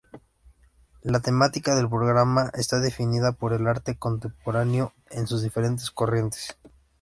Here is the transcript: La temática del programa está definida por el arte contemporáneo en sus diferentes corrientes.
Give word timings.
La 1.03 1.19
temática 1.19 1.75
del 1.75 1.87
programa 1.87 2.49
está 2.55 2.79
definida 2.79 3.33
por 3.33 3.53
el 3.53 3.67
arte 3.67 3.99
contemporáneo 3.99 4.93
en 5.11 5.27
sus 5.27 5.43
diferentes 5.43 5.91
corrientes. 5.91 6.57